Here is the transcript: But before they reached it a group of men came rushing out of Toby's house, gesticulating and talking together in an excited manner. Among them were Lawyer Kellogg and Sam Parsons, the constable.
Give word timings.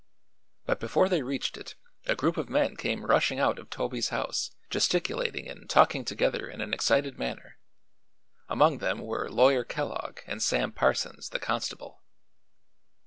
But 0.65 0.79
before 0.79 1.09
they 1.09 1.21
reached 1.21 1.57
it 1.57 1.75
a 2.07 2.15
group 2.15 2.35
of 2.35 2.49
men 2.49 2.75
came 2.75 3.05
rushing 3.05 3.39
out 3.39 3.59
of 3.59 3.69
Toby's 3.69 4.09
house, 4.09 4.49
gesticulating 4.71 5.47
and 5.47 5.69
talking 5.69 6.03
together 6.05 6.49
in 6.49 6.59
an 6.59 6.73
excited 6.73 7.19
manner. 7.19 7.59
Among 8.49 8.79
them 8.79 8.97
were 9.01 9.29
Lawyer 9.29 9.63
Kellogg 9.63 10.21
and 10.25 10.41
Sam 10.41 10.71
Parsons, 10.71 11.29
the 11.29 11.37
constable. 11.39 12.01